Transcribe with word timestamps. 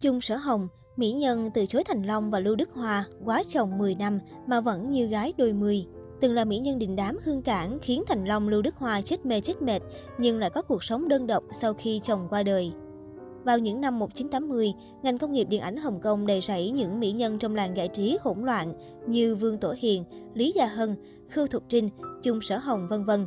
Chung 0.00 0.20
Sở 0.20 0.36
Hồng, 0.36 0.68
mỹ 0.96 1.12
nhân 1.12 1.50
từ 1.54 1.66
chối 1.66 1.84
Thành 1.84 2.02
Long 2.02 2.30
và 2.30 2.40
Lưu 2.40 2.56
Đức 2.56 2.74
Hoa, 2.74 3.04
quá 3.24 3.42
chồng 3.48 3.78
10 3.78 3.94
năm 3.94 4.18
mà 4.46 4.60
vẫn 4.60 4.90
như 4.90 5.06
gái 5.06 5.32
đôi 5.38 5.52
mươi. 5.52 5.86
Từng 6.20 6.34
là 6.34 6.44
mỹ 6.44 6.58
nhân 6.58 6.78
đình 6.78 6.96
đám 6.96 7.16
hương 7.24 7.42
cảng 7.42 7.78
khiến 7.82 8.02
Thành 8.06 8.24
Long 8.24 8.48
Lưu 8.48 8.62
Đức 8.62 8.74
Hoa 8.76 9.00
chết 9.00 9.26
mê 9.26 9.40
chết 9.40 9.62
mệt, 9.62 9.82
nhưng 10.18 10.38
lại 10.38 10.50
có 10.50 10.62
cuộc 10.62 10.82
sống 10.82 11.08
đơn 11.08 11.26
độc 11.26 11.42
sau 11.60 11.74
khi 11.74 12.00
chồng 12.02 12.26
qua 12.30 12.42
đời. 12.42 12.72
Vào 13.44 13.58
những 13.58 13.80
năm 13.80 13.98
1980, 13.98 14.72
ngành 15.02 15.18
công 15.18 15.32
nghiệp 15.32 15.44
điện 15.44 15.60
ảnh 15.60 15.76
Hồng 15.76 16.00
Kông 16.00 16.26
đầy 16.26 16.40
rẫy 16.40 16.70
những 16.70 17.00
mỹ 17.00 17.12
nhân 17.12 17.38
trong 17.38 17.54
làng 17.54 17.76
giải 17.76 17.88
trí 17.88 18.18
hỗn 18.20 18.44
loạn 18.44 18.74
như 19.06 19.36
Vương 19.36 19.58
Tổ 19.58 19.74
Hiền, 19.78 20.04
Lý 20.34 20.52
Gia 20.56 20.66
Hân, 20.66 20.96
Khưu 21.28 21.46
Thục 21.46 21.62
Trinh, 21.68 21.90
Chung 22.22 22.40
Sở 22.40 22.58
Hồng 22.58 22.86
vân 22.90 23.04
vân. 23.04 23.26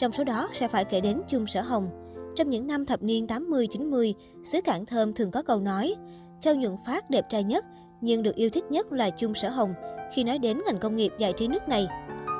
Trong 0.00 0.12
số 0.12 0.24
đó 0.24 0.48
sẽ 0.54 0.68
phải 0.68 0.84
kể 0.84 1.00
đến 1.00 1.22
Chung 1.28 1.46
Sở 1.46 1.60
Hồng. 1.60 2.01
Trong 2.36 2.50
những 2.50 2.66
năm 2.66 2.84
thập 2.84 3.02
niên 3.02 3.26
80-90, 3.26 4.12
xứ 4.44 4.60
Cảng 4.64 4.86
Thơm 4.86 5.12
thường 5.12 5.30
có 5.30 5.42
câu 5.42 5.60
nói, 5.60 5.94
Châu 6.40 6.54
Nhuận 6.54 6.76
Phát 6.86 7.10
đẹp 7.10 7.24
trai 7.28 7.44
nhất, 7.44 7.64
nhưng 8.00 8.22
được 8.22 8.34
yêu 8.34 8.50
thích 8.50 8.64
nhất 8.70 8.92
là 8.92 9.10
Chung 9.10 9.34
Sở 9.34 9.50
Hồng 9.50 9.74
khi 10.14 10.24
nói 10.24 10.38
đến 10.38 10.58
ngành 10.66 10.78
công 10.78 10.96
nghiệp 10.96 11.12
giải 11.18 11.32
trí 11.36 11.48
nước 11.48 11.68
này. 11.68 11.86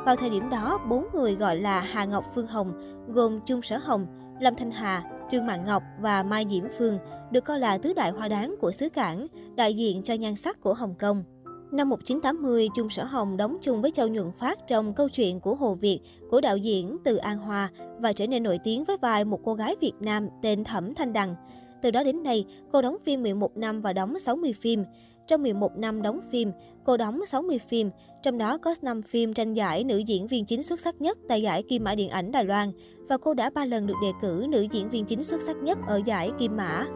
Vào 0.07 0.17
thời 0.17 0.31
điểm 0.31 0.51
đó, 0.51 0.79
bốn 0.91 1.05
người 1.15 1.35
gọi 1.35 1.57
là 1.57 1.81
Hà 1.81 2.05
Ngọc 2.05 2.25
Phương 2.35 2.47
Hồng, 2.47 2.73
gồm 3.09 3.41
Chung 3.47 3.63
Sở 3.63 3.77
Hồng, 3.77 4.07
Lâm 4.41 4.55
Thanh 4.55 4.71
Hà, 4.71 5.03
Trương 5.31 5.47
Mạn 5.47 5.65
Ngọc 5.65 5.83
và 6.01 6.23
Mai 6.23 6.47
Diễm 6.51 6.65
Phương, 6.79 6.99
được 7.31 7.45
coi 7.45 7.59
là 7.59 7.79
tứ 7.79 7.93
đại 7.93 8.11
hoa 8.11 8.29
đáng 8.29 8.55
của 8.61 8.73
xứ 8.73 8.89
Cảng, 8.89 9.27
đại 9.55 9.75
diện 9.75 10.03
cho 10.03 10.15
nhan 10.15 10.37
sắc 10.37 10.61
của 10.61 10.75
Hồng 10.75 10.95
Kông. 10.99 11.25
Năm 11.73 11.89
1980, 11.89 12.69
Chung 12.75 12.91
Sở 12.91 13.05
Hồng 13.05 13.37
đóng 13.37 13.57
chung 13.61 13.83
với 13.83 13.91
Châu 13.91 14.09
Nhuận 14.09 14.33
Phát 14.33 14.59
trong 14.67 14.95
câu 14.95 15.09
chuyện 15.09 15.41
của 15.41 15.55
Hồ 15.55 15.75
Việt 15.75 16.01
của 16.31 16.41
đạo 16.41 16.57
diễn 16.57 16.97
Từ 17.05 17.17
An 17.17 17.39
Hòa 17.39 17.71
và 17.99 18.13
trở 18.13 18.27
nên 18.27 18.43
nổi 18.43 18.59
tiếng 18.65 18.85
với 18.85 18.97
vai 19.03 19.25
một 19.25 19.41
cô 19.45 19.55
gái 19.55 19.77
Việt 19.81 19.93
Nam 20.01 20.29
tên 20.43 20.65
Thẩm 20.65 20.95
Thanh 20.95 21.13
Đằng. 21.13 21.35
Từ 21.83 21.91
đó 21.91 22.05
đến 22.05 22.23
nay, 22.23 22.45
cô 22.73 22.83
đóng 22.83 22.97
phim 23.05 23.23
11 23.23 23.57
năm 23.57 23.81
và 23.81 23.93
đóng 23.93 24.19
60 24.19 24.53
phim. 24.53 24.85
Trong 25.27 25.43
11 25.43 25.77
năm 25.77 26.03
đóng 26.03 26.21
phim, 26.31 26.51
cô 26.85 26.97
đóng 26.97 27.21
60 27.27 27.59
phim, 27.59 27.91
trong 28.23 28.39
đó 28.39 28.59
có 28.59 28.75
5 28.83 29.03
phim 29.03 29.35
tranh 29.35 29.55
giải 29.55 29.85
nữ 29.85 29.99
diễn 29.99 30.27
viên 30.27 30.45
chính 30.45 30.63
xuất 30.63 30.81
sắc 30.81 31.01
nhất 31.01 31.19
tại 31.29 31.43
giải 31.43 31.63
Kim 31.63 31.85
Mã 31.85 31.95
Điện 31.95 32.11
ảnh 32.11 32.33
Đài 32.33 32.45
Loan 32.45 32.73
và 33.09 33.17
cô 33.17 33.35
đã 33.35 33.51
3 33.51 33.65
lần 33.65 33.87
được 33.87 33.97
đề 34.03 34.11
cử 34.23 34.47
nữ 34.49 34.67
diễn 34.73 34.89
viên 34.91 35.05
chính 35.05 35.23
xuất 35.23 35.43
sắc 35.43 35.57
nhất 35.57 35.79
ở 35.87 36.01
giải 36.05 36.31
Kim 36.39 36.57
Mã. 36.57 36.87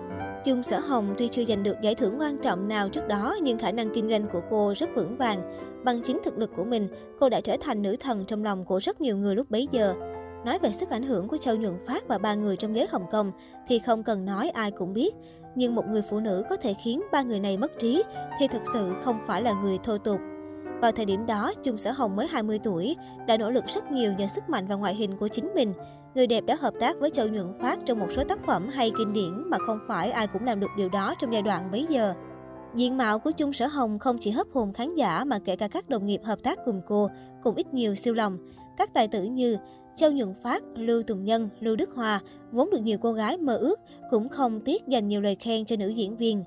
Chung 0.47 0.63
Sở 0.63 0.79
Hồng 0.79 1.15
tuy 1.19 1.29
chưa 1.29 1.45
giành 1.45 1.63
được 1.63 1.81
giải 1.83 1.95
thưởng 1.95 2.21
quan 2.21 2.39
trọng 2.39 2.69
nào 2.69 2.89
trước 2.89 3.09
đó 3.09 3.37
nhưng 3.43 3.59
khả 3.59 3.73
năng 3.73 3.95
kinh 3.95 4.11
doanh 4.11 4.29
của 4.33 4.41
cô 4.51 4.75
rất 4.77 4.91
vững 4.95 5.17
vàng. 5.17 5.41
Bằng 5.85 6.01
chính 6.03 6.21
thực 6.25 6.39
lực 6.39 6.51
của 6.57 6.65
mình, 6.65 6.89
cô 7.21 7.29
đã 7.29 7.41
trở 7.41 7.57
thành 7.61 7.83
nữ 7.83 7.97
thần 8.01 8.25
trong 8.27 8.45
lòng 8.45 8.65
của 8.65 8.79
rất 8.79 9.01
nhiều 9.01 9.17
người 9.17 9.37
lúc 9.37 9.51
bấy 9.51 9.69
giờ. 9.73 9.95
Nói 10.45 10.59
về 10.59 10.73
sức 10.73 10.91
ảnh 10.91 11.03
hưởng 11.03 11.29
của 11.29 11.39
Châu 11.39 11.57
Nhuận 11.57 11.75
Phát 11.87 12.09
và 12.09 12.19
ba 12.19 12.35
người 12.35 12.57
trong 12.57 12.77
giới 12.77 12.87
Hồng 12.91 13.07
Kông 13.11 13.33
thì 13.69 13.79
không 13.79 14.03
cần 14.03 14.25
nói 14.25 14.51
ai 14.51 14.71
cũng 14.71 14.93
biết. 14.93 15.15
Nhưng 15.55 15.75
một 15.75 15.85
người 15.87 16.03
phụ 16.11 16.21
nữ 16.21 16.45
có 16.51 16.57
thể 16.57 16.75
khiến 16.75 17.03
ba 17.13 17.23
người 17.23 17.41
này 17.41 17.57
mất 17.57 17.79
trí 17.79 18.03
thì 18.39 18.49
thực 18.49 18.63
sự 18.73 18.93
không 19.03 19.19
phải 19.27 19.43
là 19.43 19.53
người 19.63 19.79
thô 19.85 19.99
tục. 19.99 20.21
Vào 20.81 20.93
thời 20.93 21.05
điểm 21.05 21.27
đó, 21.27 21.53
Chung 21.63 21.79
Sở 21.79 21.93
Hồng 21.93 22.17
mới 22.17 22.27
20 22.27 22.59
tuổi, 22.65 22.97
đã 23.27 23.37
nỗ 23.37 23.51
lực 23.51 23.65
rất 23.67 23.91
nhiều 23.93 24.13
nhờ 24.13 24.27
sức 24.27 24.49
mạnh 24.49 24.67
và 24.69 24.75
ngoại 24.75 24.95
hình 24.95 25.17
của 25.17 25.29
chính 25.29 25.55
mình. 25.55 25.73
Người 26.15 26.27
đẹp 26.27 26.45
đã 26.45 26.57
hợp 26.61 26.75
tác 26.81 27.01
với 27.01 27.11
Châu 27.11 27.29
Nhuận 27.29 27.53
Phát 27.61 27.79
trong 27.85 27.99
một 27.99 28.09
số 28.11 28.25
tác 28.25 28.47
phẩm 28.47 28.69
hay 28.69 28.93
kinh 28.99 29.13
điển 29.13 29.51
mà 29.51 29.59
không 29.67 29.79
phải 29.89 30.11
ai 30.11 30.27
cũng 30.27 30.45
làm 30.45 30.61
được 30.61 30.71
điều 30.77 30.89
đó 30.89 31.15
trong 31.19 31.33
giai 31.33 31.43
đoạn 31.43 31.71
bấy 31.73 31.87
giờ. 31.91 32.15
Diện 32.75 32.97
mạo 32.97 33.19
của 33.19 33.31
Chung 33.31 33.53
Sở 33.53 33.67
Hồng 33.67 33.99
không 33.99 34.17
chỉ 34.21 34.31
hấp 34.31 34.47
hồn 34.53 34.73
khán 34.73 34.95
giả 34.95 35.25
mà 35.25 35.39
kể 35.39 35.57
cả 35.57 35.69
các 35.69 35.89
đồng 35.89 36.07
nghiệp 36.07 36.21
hợp 36.25 36.39
tác 36.43 36.59
cùng 36.65 36.81
cô 36.87 37.09
cũng 37.43 37.55
ít 37.55 37.75
nhiều 37.75 37.95
siêu 37.95 38.15
lòng. 38.15 38.39
Các 38.77 38.95
tài 38.95 39.09
tử 39.09 39.23
như 39.23 39.57
Châu 39.97 40.13
Nhuận 40.13 40.35
Phát, 40.43 40.63
Lưu 40.75 41.03
Tùng 41.03 41.25
Nhân, 41.25 41.49
Lưu 41.61 41.77
Đức 41.77 41.91
Hòa 41.95 42.21
vốn 42.53 42.71
được 42.71 42.81
nhiều 42.83 42.99
cô 42.99 43.13
gái 43.13 43.39
mơ 43.39 43.57
ước 43.57 43.81
cũng 44.11 44.29
không 44.29 44.61
tiếc 44.61 44.87
dành 44.89 45.09
nhiều 45.09 45.21
lời 45.21 45.35
khen 45.35 45.65
cho 45.65 45.77
nữ 45.77 45.89
diễn 45.89 46.17
viên. 46.17 46.45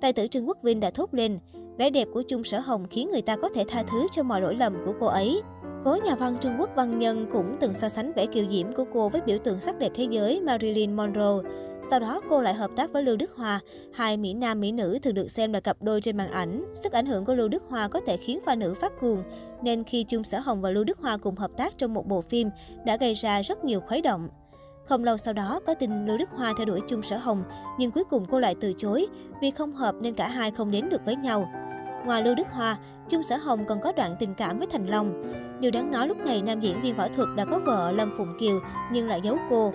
Tài 0.00 0.12
tử 0.12 0.26
Trương 0.26 0.48
Quốc 0.48 0.58
Vinh 0.62 0.80
đã 0.80 0.90
thốt 0.90 1.14
lên, 1.14 1.38
vẻ 1.78 1.90
đẹp 1.90 2.08
của 2.12 2.22
Chung 2.22 2.44
Sở 2.44 2.60
Hồng 2.60 2.86
khiến 2.90 3.08
người 3.08 3.22
ta 3.22 3.36
có 3.36 3.48
thể 3.48 3.64
tha 3.68 3.82
thứ 3.82 4.06
cho 4.12 4.22
mọi 4.22 4.40
lỗi 4.40 4.54
lầm 4.54 4.74
của 4.84 4.92
cô 5.00 5.06
ấy. 5.06 5.42
Cố 5.84 5.96
nhà 6.04 6.14
văn 6.14 6.36
Trung 6.40 6.56
Quốc 6.58 6.70
Văn 6.76 6.98
Nhân 6.98 7.26
cũng 7.32 7.56
từng 7.60 7.74
so 7.74 7.88
sánh 7.88 8.12
vẻ 8.16 8.26
kiều 8.26 8.44
diễm 8.50 8.72
của 8.72 8.84
cô 8.92 9.08
với 9.08 9.20
biểu 9.20 9.38
tượng 9.38 9.60
sắc 9.60 9.78
đẹp 9.78 9.92
thế 9.94 10.06
giới 10.10 10.40
Marilyn 10.40 10.96
Monroe. 10.96 11.50
Sau 11.90 12.00
đó 12.00 12.20
cô 12.28 12.40
lại 12.40 12.54
hợp 12.54 12.70
tác 12.76 12.92
với 12.92 13.02
Lưu 13.02 13.16
Đức 13.16 13.32
Hòa, 13.36 13.60
hai 13.94 14.16
mỹ 14.16 14.34
nam 14.34 14.60
mỹ 14.60 14.72
nữ 14.72 14.98
thường 15.02 15.14
được 15.14 15.30
xem 15.30 15.52
là 15.52 15.60
cặp 15.60 15.82
đôi 15.82 16.00
trên 16.00 16.16
màn 16.16 16.30
ảnh. 16.30 16.64
Sức 16.82 16.92
ảnh 16.92 17.06
hưởng 17.06 17.24
của 17.24 17.34
Lưu 17.34 17.48
Đức 17.48 17.62
Hòa 17.68 17.88
có 17.88 18.00
thể 18.06 18.16
khiến 18.16 18.40
pha 18.46 18.54
nữ 18.54 18.74
phát 18.74 18.92
cuồng, 19.00 19.22
nên 19.62 19.84
khi 19.84 20.04
Chung 20.04 20.24
Sở 20.24 20.38
Hồng 20.38 20.60
và 20.60 20.70
Lưu 20.70 20.84
Đức 20.84 20.98
Hòa 20.98 21.16
cùng 21.16 21.36
hợp 21.36 21.50
tác 21.56 21.78
trong 21.78 21.94
một 21.94 22.06
bộ 22.06 22.20
phim 22.20 22.50
đã 22.86 22.96
gây 22.96 23.14
ra 23.14 23.42
rất 23.42 23.64
nhiều 23.64 23.80
khuấy 23.80 24.02
động. 24.02 24.28
Không 24.84 25.04
lâu 25.04 25.16
sau 25.16 25.34
đó, 25.34 25.60
có 25.66 25.74
tin 25.74 26.06
Lưu 26.06 26.18
Đức 26.18 26.28
Hoa 26.30 26.52
theo 26.56 26.66
đuổi 26.66 26.80
Chung 26.88 27.02
Sở 27.02 27.16
Hồng, 27.16 27.42
nhưng 27.78 27.90
cuối 27.90 28.04
cùng 28.04 28.24
cô 28.30 28.40
lại 28.40 28.54
từ 28.60 28.72
chối 28.76 29.06
vì 29.40 29.50
không 29.50 29.72
hợp 29.72 29.94
nên 30.00 30.14
cả 30.14 30.28
hai 30.28 30.50
không 30.50 30.70
đến 30.70 30.88
được 30.88 31.04
với 31.04 31.16
nhau. 31.16 31.48
Ngoài 32.06 32.22
Lưu 32.22 32.34
Đức 32.34 32.46
Hoa, 32.52 32.78
Chung 33.08 33.22
Sở 33.22 33.36
Hồng 33.36 33.64
còn 33.64 33.80
có 33.80 33.92
đoạn 33.92 34.16
tình 34.18 34.34
cảm 34.34 34.58
với 34.58 34.66
Thành 34.70 34.86
Long. 34.86 35.32
Điều 35.60 35.70
đáng 35.70 35.90
nói 35.90 36.08
lúc 36.08 36.18
này 36.18 36.42
nam 36.42 36.60
diễn 36.60 36.82
viên 36.82 36.96
võ 36.96 37.08
thuật 37.08 37.28
đã 37.36 37.44
có 37.44 37.60
vợ 37.66 37.92
Lâm 37.92 38.14
Phụng 38.18 38.36
Kiều 38.40 38.60
nhưng 38.92 39.08
lại 39.08 39.20
giấu 39.24 39.36
cô. 39.50 39.72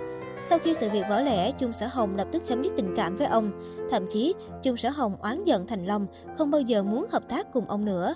Sau 0.50 0.60
khi 0.60 0.74
sự 0.80 0.90
việc 0.90 1.04
vỡ 1.10 1.22
lẽ, 1.22 1.52
Chung 1.52 1.74
Sở 1.74 1.88
Hồng 1.88 2.16
lập 2.16 2.28
tức 2.32 2.46
chấm 2.46 2.64
dứt 2.64 2.74
tình 2.78 2.94
cảm 2.96 3.18
với 3.18 3.28
ông. 3.28 3.52
Thậm 3.92 4.06
chí, 4.10 4.34
Chung 4.64 4.78
Sở 4.78 4.90
Hồng 4.90 5.16
oán 5.22 5.44
giận 5.44 5.68
Thành 5.68 5.86
Long, 5.86 6.08
không 6.38 6.52
bao 6.52 6.62
giờ 6.62 6.84
muốn 6.84 7.06
hợp 7.10 7.24
tác 7.30 7.54
cùng 7.54 7.68
ông 7.68 7.86
nữa. 7.86 8.16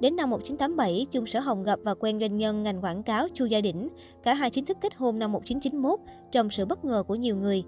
Đến 0.00 0.16
năm 0.16 0.30
1987, 0.30 1.06
Chung 1.10 1.26
Sở 1.26 1.40
Hồng 1.40 1.62
gặp 1.62 1.78
và 1.84 1.94
quen 1.94 2.20
doanh 2.20 2.36
nhân 2.36 2.62
ngành 2.62 2.80
quảng 2.80 3.02
cáo 3.02 3.26
Chu 3.34 3.44
Gia 3.44 3.60
Đỉnh. 3.60 3.88
Cả 4.22 4.34
hai 4.34 4.50
chính 4.50 4.64
thức 4.64 4.76
kết 4.80 4.94
hôn 4.96 5.18
năm 5.18 5.32
1991 5.32 6.00
trong 6.32 6.50
sự 6.50 6.66
bất 6.66 6.84
ngờ 6.84 7.02
của 7.02 7.14
nhiều 7.14 7.36
người. 7.36 7.62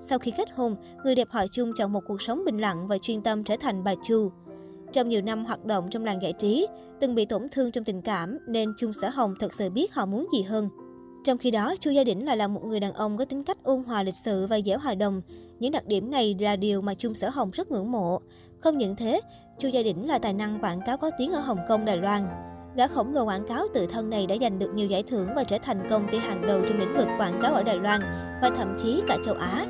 Sau 0.00 0.18
khi 0.18 0.30
kết 0.36 0.48
hôn, 0.54 0.76
người 1.04 1.14
đẹp 1.14 1.28
họ 1.30 1.46
Chung 1.52 1.72
chọn 1.76 1.92
một 1.92 2.00
cuộc 2.06 2.22
sống 2.22 2.44
bình 2.44 2.58
lặng 2.58 2.88
và 2.88 2.98
chuyên 2.98 3.22
tâm 3.22 3.44
trở 3.44 3.56
thành 3.60 3.84
bà 3.84 3.94
Chu. 4.02 4.30
Trong 4.92 5.08
nhiều 5.08 5.22
năm 5.22 5.44
hoạt 5.44 5.64
động 5.64 5.88
trong 5.90 6.04
làng 6.04 6.22
giải 6.22 6.32
trí, 6.32 6.66
từng 7.00 7.14
bị 7.14 7.24
tổn 7.24 7.48
thương 7.52 7.70
trong 7.70 7.84
tình 7.84 8.02
cảm 8.02 8.38
nên 8.46 8.72
Chung 8.78 8.92
Sở 8.92 9.08
Hồng 9.08 9.34
thật 9.40 9.54
sự 9.54 9.70
biết 9.70 9.94
họ 9.94 10.06
muốn 10.06 10.26
gì 10.32 10.42
hơn. 10.42 10.68
Trong 11.24 11.38
khi 11.38 11.50
đó, 11.50 11.74
Chu 11.80 11.90
Gia 11.90 12.04
Đỉnh 12.04 12.26
lại 12.26 12.36
là 12.36 12.48
một 12.48 12.64
người 12.64 12.80
đàn 12.80 12.92
ông 12.92 13.16
có 13.16 13.24
tính 13.24 13.44
cách 13.44 13.58
ôn 13.62 13.84
hòa 13.84 14.02
lịch 14.02 14.14
sự 14.24 14.46
và 14.46 14.56
dễ 14.56 14.76
hòa 14.76 14.94
đồng. 14.94 15.22
Những 15.58 15.72
đặc 15.72 15.86
điểm 15.86 16.10
này 16.10 16.36
là 16.40 16.56
điều 16.56 16.80
mà 16.82 16.94
Chung 16.94 17.14
Sở 17.14 17.28
Hồng 17.28 17.50
rất 17.50 17.70
ngưỡng 17.70 17.92
mộ. 17.92 18.20
Không 18.58 18.78
những 18.78 18.96
thế, 18.96 19.20
Chu 19.58 19.68
Gia 19.68 19.82
Đỉnh 19.82 20.08
là 20.08 20.18
tài 20.18 20.32
năng 20.32 20.58
quảng 20.60 20.80
cáo 20.86 20.96
có 20.96 21.10
tiếng 21.18 21.32
ở 21.32 21.40
Hồng 21.40 21.58
Kông, 21.68 21.84
Đài 21.84 21.96
Loan. 21.96 22.22
Gã 22.76 22.86
khổng 22.86 23.14
lồ 23.14 23.24
quảng 23.24 23.46
cáo 23.46 23.64
tự 23.74 23.86
thân 23.86 24.10
này 24.10 24.26
đã 24.26 24.36
giành 24.40 24.58
được 24.58 24.74
nhiều 24.74 24.86
giải 24.86 25.02
thưởng 25.02 25.28
và 25.36 25.44
trở 25.44 25.58
thành 25.58 25.86
công 25.90 26.08
ty 26.12 26.18
hàng 26.18 26.46
đầu 26.46 26.60
trong 26.68 26.78
lĩnh 26.78 26.96
vực 26.96 27.08
quảng 27.18 27.38
cáo 27.42 27.54
ở 27.54 27.62
Đài 27.62 27.76
Loan 27.76 28.00
và 28.42 28.50
thậm 28.56 28.76
chí 28.82 29.02
cả 29.08 29.16
châu 29.24 29.34
Á. 29.34 29.66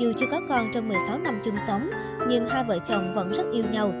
Dù 0.00 0.12
chưa 0.16 0.26
có 0.30 0.40
con 0.48 0.66
trong 0.74 0.88
16 0.88 1.18
năm 1.18 1.40
chung 1.44 1.56
sống, 1.66 1.90
nhưng 2.28 2.46
hai 2.46 2.64
vợ 2.64 2.78
chồng 2.84 3.14
vẫn 3.14 3.32
rất 3.32 3.44
yêu 3.52 3.64
nhau. 3.72 3.92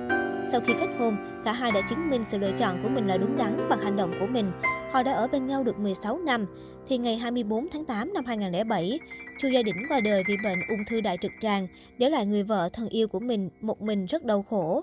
Sau 0.50 0.60
khi 0.60 0.72
kết 0.80 0.88
hôn, 0.98 1.16
cả 1.44 1.52
hai 1.52 1.72
đã 1.72 1.80
chứng 1.88 2.10
minh 2.10 2.24
sự 2.30 2.38
lựa 2.38 2.52
chọn 2.58 2.82
của 2.82 2.88
mình 2.88 3.06
là 3.06 3.16
đúng 3.16 3.36
đắn 3.36 3.68
bằng 3.70 3.80
hành 3.80 3.96
động 3.96 4.14
của 4.20 4.26
mình. 4.26 4.52
Họ 4.92 5.02
đã 5.02 5.12
ở 5.12 5.28
bên 5.28 5.46
nhau 5.46 5.64
được 5.64 5.78
16 5.78 6.18
năm. 6.18 6.46
Thì 6.88 6.98
ngày 6.98 7.16
24 7.16 7.68
tháng 7.68 7.84
8 7.84 8.14
năm 8.14 8.24
2007, 8.24 8.98
Chu 9.40 9.48
Gia 9.48 9.62
Đỉnh 9.62 9.86
qua 9.88 10.00
đời 10.00 10.22
vì 10.28 10.34
bệnh 10.44 10.58
ung 10.68 10.84
thư 10.90 11.00
đại 11.00 11.18
trực 11.20 11.30
tràng, 11.40 11.66
để 11.98 12.10
lại 12.10 12.26
người 12.26 12.42
vợ 12.42 12.68
thân 12.72 12.88
yêu 12.88 13.08
của 13.08 13.20
mình 13.20 13.50
một 13.60 13.82
mình 13.82 14.06
rất 14.06 14.24
đau 14.24 14.42
khổ. 14.42 14.80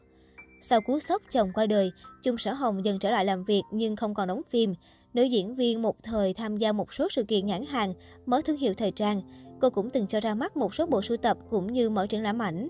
Sau 0.61 0.81
cú 0.81 0.99
sốc 0.99 1.21
chồng 1.31 1.51
qua 1.53 1.65
đời, 1.65 1.91
Chung 2.23 2.37
Sở 2.37 2.53
Hồng 2.53 2.85
dần 2.85 2.99
trở 2.99 3.11
lại 3.11 3.25
làm 3.25 3.43
việc 3.43 3.61
nhưng 3.71 3.95
không 3.95 4.13
còn 4.13 4.27
đóng 4.27 4.41
phim. 4.49 4.73
Nữ 5.13 5.23
diễn 5.23 5.55
viên 5.55 5.81
một 5.81 5.95
thời 6.03 6.33
tham 6.33 6.57
gia 6.57 6.71
một 6.71 6.93
số 6.93 7.07
sự 7.11 7.23
kiện 7.23 7.45
nhãn 7.45 7.65
hàng, 7.65 7.93
mở 8.25 8.41
thương 8.45 8.57
hiệu 8.57 8.73
thời 8.73 8.91
trang. 8.91 9.21
Cô 9.61 9.69
cũng 9.69 9.89
từng 9.89 10.07
cho 10.07 10.19
ra 10.19 10.35
mắt 10.35 10.57
một 10.57 10.73
số 10.73 10.85
bộ 10.85 11.01
sưu 11.01 11.17
tập 11.17 11.37
cũng 11.49 11.73
như 11.73 11.89
mở 11.89 12.07
triển 12.07 12.23
lãm 12.23 12.41
ảnh. 12.41 12.67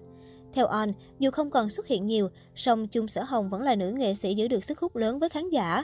Theo 0.54 0.66
On, 0.68 0.90
dù 1.20 1.32
không 1.32 1.50
còn 1.50 1.70
xuất 1.70 1.88
hiện 1.88 2.06
nhiều, 2.06 2.30
song 2.56 2.88
Chung 2.88 3.08
Sở 3.08 3.24
Hồng 3.24 3.50
vẫn 3.50 3.62
là 3.62 3.76
nữ 3.76 3.92
nghệ 3.92 4.16
sĩ 4.16 4.34
giữ 4.34 4.48
được 4.48 4.64
sức 4.64 4.80
hút 4.80 4.96
lớn 4.96 5.20
với 5.20 5.30
khán 5.30 5.50
giả. 5.50 5.84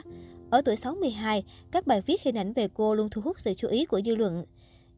Ở 0.50 0.62
tuổi 0.64 0.76
62, 0.76 1.44
các 1.72 1.86
bài 1.86 2.00
viết 2.00 2.22
hình 2.22 2.38
ảnh 2.38 2.52
về 2.52 2.68
cô 2.74 2.94
luôn 2.94 3.10
thu 3.10 3.22
hút 3.22 3.40
sự 3.40 3.54
chú 3.54 3.68
ý 3.68 3.84
của 3.84 4.00
dư 4.04 4.14
luận. 4.14 4.44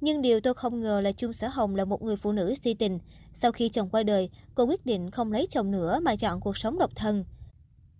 Nhưng 0.00 0.22
điều 0.22 0.40
tôi 0.40 0.54
không 0.54 0.80
ngờ 0.80 1.00
là 1.00 1.12
Chung 1.12 1.32
Sở 1.32 1.48
Hồng 1.48 1.76
là 1.76 1.84
một 1.84 2.02
người 2.02 2.16
phụ 2.16 2.32
nữ 2.32 2.54
si 2.62 2.74
tình. 2.74 2.98
Sau 3.34 3.52
khi 3.52 3.68
chồng 3.68 3.88
qua 3.88 4.02
đời, 4.02 4.30
cô 4.54 4.64
quyết 4.64 4.86
định 4.86 5.10
không 5.10 5.32
lấy 5.32 5.46
chồng 5.50 5.70
nữa 5.70 6.00
mà 6.02 6.16
chọn 6.16 6.40
cuộc 6.40 6.56
sống 6.56 6.78
độc 6.78 6.90
thân. 6.96 7.24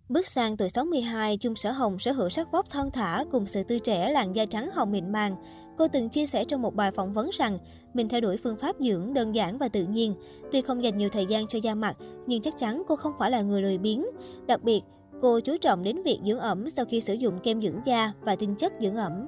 Bước 0.08 0.26
sang 0.26 0.56
tuổi 0.56 0.68
62, 0.68 1.36
Chung 1.36 1.56
Sở 1.56 1.70
Hồng 1.70 1.98
sở 1.98 2.12
hữu 2.12 2.28
sắc 2.28 2.52
vóc 2.52 2.70
thon 2.70 2.90
thả 2.90 3.24
cùng 3.30 3.46
sự 3.46 3.62
tươi 3.62 3.78
trẻ 3.78 4.10
làn 4.10 4.36
da 4.36 4.44
trắng 4.44 4.70
hồng 4.74 4.92
mịn 4.92 5.12
màng. 5.12 5.36
Cô 5.80 5.88
từng 5.88 6.08
chia 6.08 6.26
sẻ 6.26 6.44
trong 6.44 6.62
một 6.62 6.74
bài 6.74 6.90
phỏng 6.90 7.12
vấn 7.12 7.30
rằng 7.32 7.58
mình 7.94 8.08
theo 8.08 8.20
đuổi 8.20 8.36
phương 8.36 8.56
pháp 8.56 8.76
dưỡng 8.80 9.14
đơn 9.14 9.34
giản 9.34 9.58
và 9.58 9.68
tự 9.68 9.84
nhiên. 9.84 10.14
Tuy 10.52 10.60
không 10.60 10.84
dành 10.84 10.98
nhiều 10.98 11.08
thời 11.08 11.26
gian 11.26 11.46
cho 11.46 11.58
da 11.58 11.74
mặt, 11.74 11.96
nhưng 12.26 12.42
chắc 12.42 12.58
chắn 12.58 12.82
cô 12.88 12.96
không 12.96 13.12
phải 13.18 13.30
là 13.30 13.42
người 13.42 13.62
lười 13.62 13.78
biếng. 13.78 14.06
Đặc 14.46 14.62
biệt, 14.62 14.80
cô 15.20 15.40
chú 15.40 15.56
trọng 15.60 15.82
đến 15.82 16.02
việc 16.02 16.18
dưỡng 16.26 16.38
ẩm 16.38 16.70
sau 16.70 16.84
khi 16.84 17.00
sử 17.00 17.14
dụng 17.14 17.40
kem 17.42 17.62
dưỡng 17.62 17.80
da 17.84 18.12
và 18.20 18.36
tinh 18.36 18.54
chất 18.54 18.72
dưỡng 18.80 18.96
ẩm. 18.96 19.26